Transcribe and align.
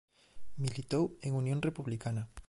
Militou 0.63 1.03
en 1.25 1.31
Unión 1.41 1.59
Republicana. 1.67 2.23